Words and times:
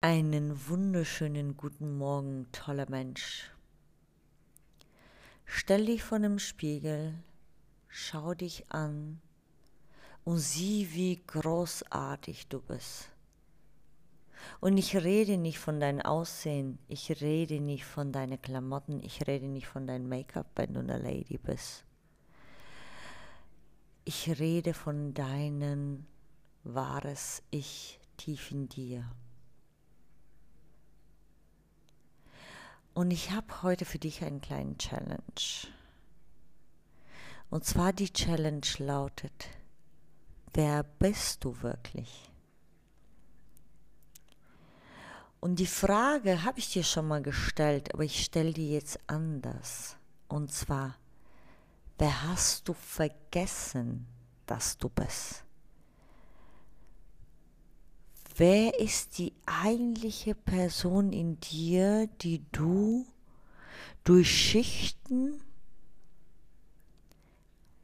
Einen 0.00 0.68
wunderschönen 0.68 1.56
guten 1.56 1.98
Morgen, 1.98 2.46
toller 2.52 2.88
Mensch. 2.88 3.50
Stell 5.44 5.86
dich 5.86 6.04
vor 6.04 6.20
dem 6.20 6.38
Spiegel, 6.38 7.14
schau 7.88 8.32
dich 8.34 8.70
an 8.70 9.20
und 10.22 10.38
sieh, 10.38 10.88
wie 10.92 11.20
großartig 11.26 12.46
du 12.46 12.60
bist. 12.60 13.08
Und 14.60 14.78
ich 14.78 14.96
rede 14.96 15.36
nicht 15.36 15.58
von 15.58 15.80
deinem 15.80 16.02
Aussehen, 16.02 16.78
ich 16.86 17.20
rede 17.20 17.58
nicht 17.58 17.84
von 17.84 18.12
deinen 18.12 18.40
Klamotten, 18.40 19.00
ich 19.00 19.26
rede 19.26 19.48
nicht 19.48 19.66
von 19.66 19.88
deinem 19.88 20.08
Make-up, 20.08 20.46
wenn 20.54 20.74
du 20.74 20.78
eine 20.78 20.98
Lady 20.98 21.38
bist. 21.38 21.84
Ich 24.04 24.38
rede 24.38 24.74
von 24.74 25.12
deinem 25.12 26.06
wahres 26.62 27.42
Ich 27.50 27.98
tief 28.16 28.52
in 28.52 28.68
dir. 28.68 29.10
Und 32.98 33.12
ich 33.12 33.30
habe 33.30 33.62
heute 33.62 33.84
für 33.84 34.00
dich 34.00 34.24
einen 34.24 34.40
kleinen 34.40 34.76
Challenge. 34.76 35.22
Und 37.48 37.64
zwar 37.64 37.92
die 37.92 38.12
Challenge 38.12 38.66
lautet, 38.78 39.50
wer 40.52 40.82
bist 40.82 41.44
du 41.44 41.62
wirklich? 41.62 42.28
Und 45.38 45.60
die 45.60 45.68
Frage 45.68 46.42
habe 46.42 46.58
ich 46.58 46.72
dir 46.72 46.82
schon 46.82 47.06
mal 47.06 47.22
gestellt, 47.22 47.94
aber 47.94 48.02
ich 48.02 48.24
stelle 48.24 48.52
die 48.52 48.72
jetzt 48.72 48.98
anders. 49.06 49.96
Und 50.26 50.50
zwar, 50.50 50.96
wer 51.98 52.24
hast 52.24 52.66
du 52.66 52.72
vergessen, 52.72 54.08
dass 54.44 54.76
du 54.76 54.88
bist? 54.88 55.44
Wer 58.38 58.78
ist 58.78 59.18
die 59.18 59.32
eigentliche 59.46 60.34
Person 60.34 61.12
in 61.12 61.40
dir, 61.40 62.06
die 62.22 62.44
du 62.52 63.04
durch 64.04 64.30
Schichten 64.30 65.42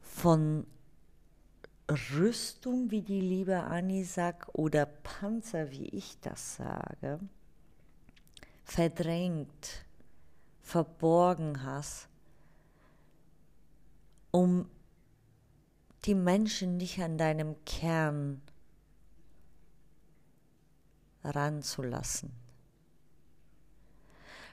von 0.01 0.65
Rüstung, 2.17 2.89
wie 2.89 3.01
die 3.01 3.21
liebe 3.21 3.61
Anni 3.61 4.05
sagt, 4.05 4.49
oder 4.53 4.85
Panzer, 4.85 5.71
wie 5.71 5.89
ich 5.89 6.17
das 6.21 6.55
sage, 6.55 7.19
verdrängt, 8.63 9.85
verborgen 10.61 11.63
hast, 11.63 12.07
um 14.31 14.67
die 16.05 16.15
Menschen 16.15 16.77
nicht 16.77 16.99
an 17.01 17.17
deinem 17.17 17.55
Kern 17.65 18.41
zu 18.41 18.44
ranzulassen. 21.25 22.31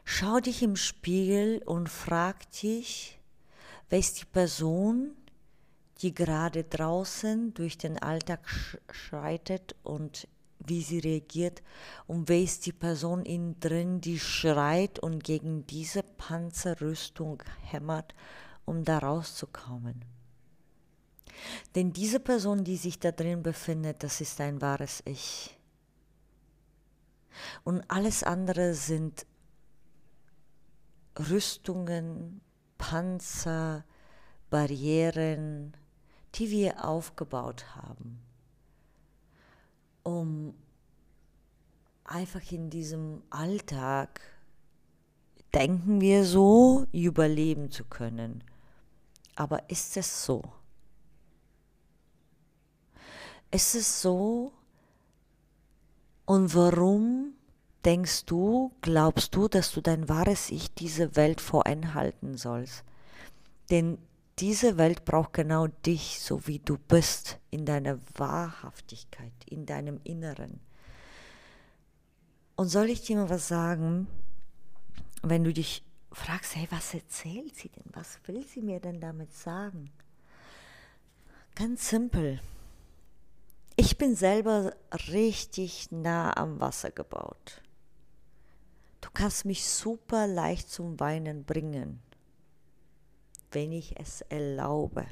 Schau 0.05 0.41
dich 0.41 0.63
im 0.63 0.77
Spiegel 0.77 1.63
und 1.65 1.89
frag 1.89 2.51
dich, 2.51 3.21
wer 3.89 3.99
ist 3.99 4.21
die 4.21 4.27
Person, 4.27 5.15
die 5.99 6.13
gerade 6.13 6.65
draußen 6.65 7.55
durch 7.55 7.79
den 7.79 7.99
Alltag 7.99 8.49
schreitet 8.91 9.77
und 9.85 10.27
wie 10.59 10.83
sie 10.83 10.99
reagiert 10.99 11.63
und 12.07 12.29
wer 12.29 12.41
ist 12.41 12.67
die 12.67 12.73
Person 12.73 13.25
innen 13.25 13.59
drin, 13.61 14.01
die 14.01 14.19
schreit 14.19 14.99
und 14.99 15.23
gegen 15.25 15.67
diese 15.67 16.03
Panzerrüstung 16.03 17.43
hämmert, 17.63 18.15
um 18.65 18.85
da 18.85 18.99
rauszukommen. 18.99 20.05
Denn 21.75 21.93
diese 21.93 22.21
Person, 22.21 22.65
die 22.65 22.77
sich 22.77 22.99
da 22.99 23.11
drin 23.11 23.43
befindet, 23.43 24.03
das 24.03 24.21
ist 24.21 24.41
ein 24.41 24.61
wahres 24.61 25.03
Ich. 25.05 25.57
Und 27.65 27.83
alles 27.89 28.23
andere 28.23 28.75
sind 28.75 29.27
Rüstungen, 31.19 32.41
Panzer, 32.79 33.85
Barrieren, 34.51 35.77
die 36.35 36.51
wir 36.51 36.85
aufgebaut 36.85 37.77
haben, 37.77 38.21
um 40.03 40.55
einfach 42.05 42.51
in 42.51 42.71
diesem 42.71 43.23
Alltag, 43.31 44.21
denken 45.55 46.01
wir 46.01 46.25
so, 46.25 46.87
überleben 46.93 47.71
zu 47.71 47.85
können. 47.85 48.43
Aber 49.37 49.69
ist 49.71 49.97
es 49.97 50.25
so? 50.25 50.43
Ist 53.51 53.75
es 53.75 54.01
so, 54.01 54.53
und 56.25 56.55
warum 56.55 57.22
denkst 57.85 58.25
du, 58.27 58.73
glaubst 58.81 59.35
du, 59.35 59.49
dass 59.49 59.73
du 59.73 59.81
dein 59.81 60.09
wahres 60.09 60.51
Ich 60.51 60.73
diese 60.75 61.17
Welt 61.17 61.41
vorenthalten 61.41 62.37
sollst? 62.37 62.85
Denn 63.71 63.99
diese 64.39 64.79
Welt 64.79 65.05
braucht 65.05 65.35
genau 65.35 65.67
dich, 65.67 66.21
so 66.21 66.47
wie 66.47 66.59
du 66.59 66.79
bist, 66.79 67.39
in 67.51 67.67
deiner 67.67 67.99
Wahrhaftigkeit, 68.15 69.33
in 69.47 69.67
deinem 69.67 70.01
Inneren. 70.05 70.61
Und 72.57 72.69
soll 72.69 72.91
ich 72.91 73.03
dir 73.03 73.17
mal 73.17 73.31
was 73.31 73.49
sagen, 73.49 74.07
wenn 75.23 75.45
du 75.45 75.53
dich 75.53 75.85
fragst, 76.13 76.57
hey, 76.57 76.67
was 76.71 76.95
erzählt 76.95 77.55
sie 77.57 77.69
denn? 77.69 77.85
Was 77.93 78.19
will 78.27 78.45
sie 78.47 78.61
mir 78.61 78.81
denn 78.81 79.01
damit 79.01 79.33
sagen? 79.35 79.91
Ganz 81.55 81.89
simpel. 81.89 82.41
Ich 83.77 83.97
bin 83.99 84.17
selber 84.17 84.75
richtig 85.09 85.91
nah 85.91 86.37
am 86.37 86.61
Wasser 86.61 86.91
gebaut. 86.91 87.63
Kannst 89.15 89.45
mich 89.45 89.67
super 89.67 90.27
leicht 90.27 90.71
zum 90.71 90.99
Weinen 90.99 91.45
bringen, 91.45 92.01
wenn 93.51 93.73
ich 93.73 93.99
es 94.01 94.23
erlaube. 94.23 95.07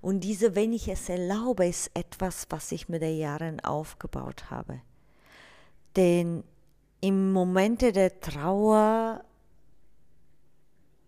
Und 0.00 0.20
diese, 0.20 0.56
wenn 0.56 0.72
ich 0.72 0.88
es 0.88 1.08
erlaube, 1.08 1.66
ist 1.66 1.90
etwas, 1.94 2.46
was 2.50 2.72
ich 2.72 2.88
mit 2.88 3.02
den 3.02 3.18
Jahren 3.18 3.60
aufgebaut 3.60 4.50
habe. 4.50 4.80
Denn 5.94 6.42
im 7.00 7.32
Momente 7.32 7.92
der 7.92 8.20
Trauer, 8.20 9.24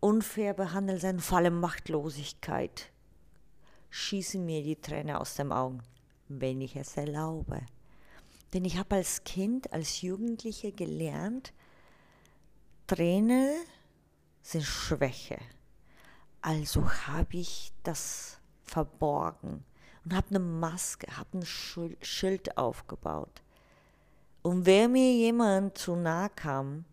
unfair 0.00 0.54
behandelt 0.54 1.00
sein, 1.00 1.18
vor 1.18 1.38
allem 1.38 1.58
Machtlosigkeit, 1.58 2.90
schießen 3.90 4.44
mir 4.44 4.62
die 4.62 4.76
Tränen 4.76 5.16
aus 5.16 5.34
den 5.34 5.50
Augen, 5.50 5.82
wenn 6.28 6.60
ich 6.60 6.76
es 6.76 6.96
erlaube. 6.96 7.62
Denn 8.54 8.64
ich 8.64 8.78
habe 8.78 8.94
als 8.94 9.24
Kind, 9.24 9.72
als 9.72 10.00
Jugendliche 10.00 10.70
gelernt, 10.70 11.52
Tränen 12.86 13.50
sind 14.42 14.62
Schwäche. 14.62 15.38
Also 16.40 16.88
habe 17.08 17.38
ich 17.38 17.72
das 17.82 18.38
verborgen 18.62 19.64
und 20.04 20.14
habe 20.14 20.28
eine 20.30 20.38
Maske, 20.38 21.16
habe 21.16 21.38
ein 21.38 21.44
Schild 21.44 22.56
aufgebaut. 22.56 23.42
Und 24.42 24.66
wer 24.66 24.88
mir 24.88 25.12
jemand 25.12 25.76
zu 25.76 25.96
nahe 25.96 26.30
kam 26.30 26.84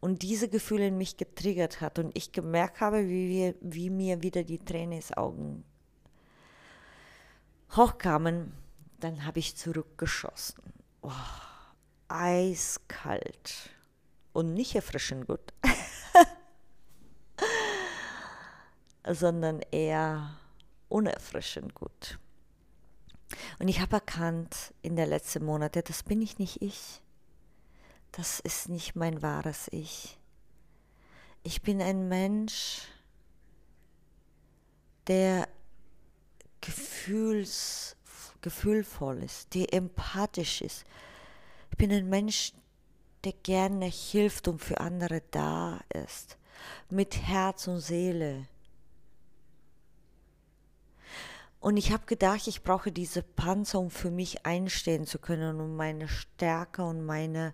und 0.00 0.20
diese 0.22 0.48
Gefühle 0.48 0.88
in 0.88 0.98
mich 0.98 1.16
getriggert 1.16 1.80
hat 1.80 1.98
und 1.98 2.14
ich 2.18 2.32
gemerkt 2.32 2.80
habe, 2.80 3.08
wie, 3.08 3.28
wir, 3.30 3.54
wie 3.60 3.88
mir 3.88 4.22
wieder 4.22 4.42
die 4.44 4.58
Tränen 4.58 4.92
ins 4.92 5.16
Augen 5.16 5.64
hochkamen, 7.74 8.52
dann 9.00 9.24
habe 9.24 9.38
ich 9.38 9.56
zurückgeschossen. 9.56 10.77
Oh, 11.08 11.12
eiskalt 12.08 13.70
und 14.34 14.52
nicht 14.52 14.74
erfrischend 14.74 15.26
gut, 15.26 15.54
sondern 19.08 19.62
eher 19.70 20.36
unerfrischend 20.90 21.74
gut. 21.74 22.18
Und 23.58 23.68
ich 23.68 23.80
habe 23.80 23.96
erkannt 23.96 24.74
in 24.82 24.96
den 24.96 25.08
letzten 25.08 25.46
Monaten, 25.46 25.82
das 25.86 26.02
bin 26.02 26.20
ich 26.20 26.38
nicht 26.38 26.60
ich. 26.60 27.00
Das 28.12 28.38
ist 28.40 28.68
nicht 28.68 28.94
mein 28.94 29.22
wahres 29.22 29.68
Ich. 29.70 30.18
Ich 31.42 31.62
bin 31.62 31.80
ein 31.80 32.08
Mensch, 32.08 32.82
der 35.06 35.48
gefühls, 36.60 37.87
gefühlvoll 38.48 39.22
ist, 39.22 39.52
die 39.52 39.70
empathisch 39.70 40.62
ist. 40.62 40.86
Ich 41.70 41.76
bin 41.76 41.92
ein 41.92 42.08
Mensch, 42.08 42.54
der 43.24 43.34
gerne 43.42 43.84
hilft 43.84 44.48
und 44.48 44.58
für 44.58 44.80
andere 44.80 45.22
da 45.30 45.80
ist, 45.92 46.38
mit 46.88 47.20
Herz 47.20 47.68
und 47.68 47.80
Seele. 47.80 48.46
Und 51.60 51.76
ich 51.76 51.92
habe 51.92 52.06
gedacht, 52.06 52.46
ich 52.46 52.62
brauche 52.62 52.90
diese 52.90 53.22
Panzer, 53.22 53.80
um 53.80 53.90
für 53.90 54.10
mich 54.10 54.46
einstehen 54.46 55.04
zu 55.04 55.18
können, 55.18 55.60
um 55.60 55.76
meine 55.76 56.08
Stärke 56.08 56.84
und 56.84 57.04
meine 57.04 57.52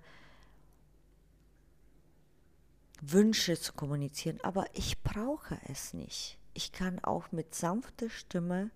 Wünsche 3.00 3.58
zu 3.58 3.72
kommunizieren. 3.72 4.38
Aber 4.44 4.66
ich 4.74 5.02
brauche 5.02 5.58
es 5.66 5.92
nicht. 5.92 6.38
Ich 6.52 6.70
kann 6.70 7.02
auch 7.02 7.32
mit 7.32 7.52
sanfter 7.52 8.10
Stimme 8.10 8.70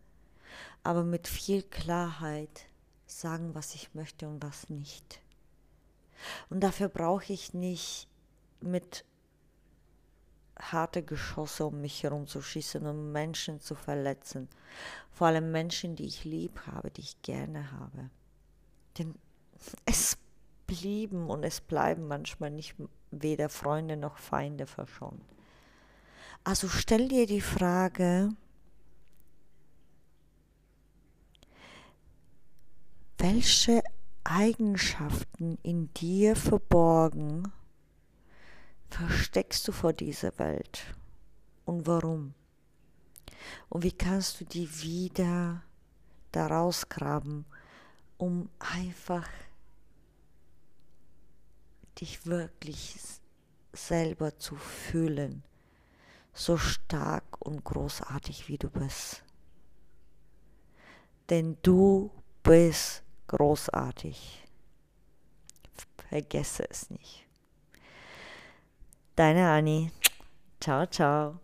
aber 0.83 1.05
mit 1.05 1.29
viel 1.29 1.63
Klarheit 1.63 2.67
sagen, 3.07 3.55
was 3.55 3.75
ich 3.75 3.95
möchte 3.95 4.29
und 4.29 4.43
was 4.43 4.71
nicht. 4.71 5.21
Und 6.51 6.61
dafür 6.61 6.89
brauche 6.89 7.33
ich 7.33 7.55
nicht 7.55 8.09
mit 8.61 9.05
harte 10.61 11.03
Geschosse 11.03 11.67
um 11.67 11.81
mich 11.81 12.03
herum 12.03 12.27
zu 12.27 12.43
schießen, 12.43 12.85
um 12.87 13.13
Menschen 13.13 13.61
zu 13.61 13.75
verletzen. 13.75 14.49
Vor 15.11 15.29
allem 15.29 15.53
Menschen, 15.53 15.97
die 15.97 16.07
ich 16.07 16.25
lieb 16.25 16.61
habe, 16.67 16.91
die 16.91 17.03
ich 17.03 17.23
gerne 17.23 17.71
habe. 17.73 18.11
Denn 18.99 19.15
es 19.85 20.19
blieben 20.67 21.31
und 21.31 21.45
es 21.45 21.61
bleiben 21.61 22.07
manchmal 22.09 22.51
nicht 22.51 22.75
weder 23.11 23.49
Freunde 23.49 23.97
noch 23.97 24.19
Feinde 24.19 24.67
verschont. 24.67 25.23
Also 26.45 26.69
stell 26.69 27.09
dir 27.09 27.27
die 27.27 27.41
Frage, 27.41 28.31
welche 33.31 33.83
Eigenschaften 34.25 35.59
in 35.63 35.93
dir 35.93 36.35
verborgen 36.35 37.53
versteckst 38.89 39.69
du 39.69 39.73
vor 39.73 39.93
dieser 39.93 40.39
Welt 40.39 40.95
und 41.67 41.87
warum? 41.87 42.33
Und 43.69 43.83
wie 43.85 43.93
kannst 43.93 44.41
du 44.41 44.47
die 44.47 44.67
wieder 44.81 45.63
daraus 46.33 46.89
graben, 46.89 47.45
um 48.17 48.49
einfach 48.61 49.29
dich 52.01 52.25
wirklich 52.25 52.97
selber 53.75 54.39
zu 54.39 54.57
fühlen, 54.57 55.43
so 56.33 56.57
stark 56.57 57.45
und 57.45 57.63
großartig 57.63 58.49
wie 58.49 58.57
du 58.57 58.71
bist. 58.71 59.23
Denn 61.29 61.59
du 61.61 62.11
bist 62.43 63.03
großartig. 63.29 64.45
Vergesse 66.09 66.65
es 66.69 66.91
nicht. 66.91 67.27
Deine 69.17 69.49
Anni. 69.51 69.91
Ciao, 70.61 70.87
ciao. 70.87 71.39